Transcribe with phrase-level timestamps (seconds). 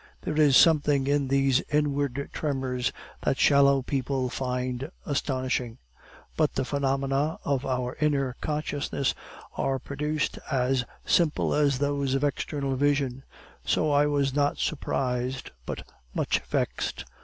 [0.23, 5.77] There is something in these inward tremors that shallow people find astonishing,
[6.35, 9.13] but the phenomena of our inner consciousness
[9.55, 13.21] are produced as simple as those of external vision;
[13.63, 17.05] so I was not surprised, but much vexed.